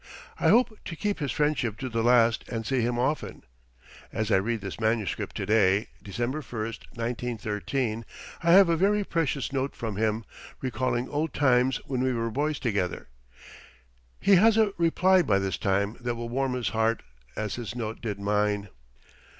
I 0.39 0.49
hope 0.49 0.79
to 0.85 0.95
keep 0.95 1.19
his 1.19 1.31
friendship 1.31 1.77
to 1.77 1.87
the 1.87 2.01
last 2.01 2.43
and 2.49 2.65
see 2.65 2.81
him 2.81 2.97
often. 2.97 3.43
[As 4.11 4.31
I 4.31 4.37
read 4.37 4.61
this 4.61 4.79
manuscript 4.79 5.35
to 5.35 5.45
day, 5.45 5.89
December 6.01 6.41
1, 6.41 6.57
1913, 6.95 8.03
I 8.41 8.51
have 8.51 8.67
a 8.67 8.75
very 8.75 9.03
precious 9.03 9.53
note 9.53 9.75
from 9.75 9.97
him, 9.97 10.25
recalling 10.59 11.07
old 11.07 11.35
times 11.35 11.77
when 11.85 12.01
we 12.01 12.13
were 12.13 12.31
boys 12.31 12.57
together. 12.57 13.09
He 14.19 14.37
has 14.37 14.57
a 14.57 14.71
reply 14.79 15.21
by 15.21 15.37
this 15.37 15.59
time 15.59 15.95
that 15.99 16.15
will 16.15 16.29
warm 16.29 16.55
his 16.55 16.69
heart 16.69 17.03
as 17.35 17.53
his 17.53 17.75
note 17.75 18.01
did 18.01 18.19
mine. 18.19 18.69